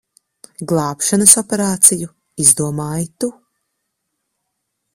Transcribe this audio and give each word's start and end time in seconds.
Glābšanas 0.71 1.35
operāciju 1.41 2.09
izdomāji 2.45 3.07
tu. 3.25 3.29